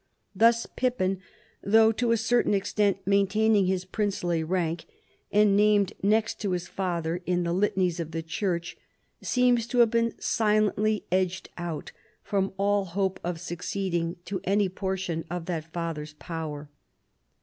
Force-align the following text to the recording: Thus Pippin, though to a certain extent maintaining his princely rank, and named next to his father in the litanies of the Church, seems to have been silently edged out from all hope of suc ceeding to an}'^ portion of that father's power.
Thus 0.35 0.65
Pippin, 0.65 1.19
though 1.61 1.91
to 1.91 2.11
a 2.11 2.17
certain 2.17 2.55
extent 2.55 2.97
maintaining 3.05 3.67
his 3.67 3.85
princely 3.85 4.43
rank, 4.43 4.85
and 5.31 5.55
named 5.55 5.93
next 6.01 6.41
to 6.41 6.53
his 6.53 6.67
father 6.67 7.21
in 7.27 7.43
the 7.43 7.53
litanies 7.53 7.99
of 7.99 8.09
the 8.09 8.23
Church, 8.23 8.75
seems 9.21 9.67
to 9.67 9.77
have 9.77 9.91
been 9.91 10.15
silently 10.19 11.05
edged 11.11 11.49
out 11.55 11.91
from 12.23 12.51
all 12.57 12.85
hope 12.85 13.19
of 13.23 13.39
suc 13.39 13.59
ceeding 13.59 14.15
to 14.25 14.39
an}'^ 14.39 14.73
portion 14.73 15.23
of 15.29 15.45
that 15.45 15.71
father's 15.71 16.13
power. 16.13 16.67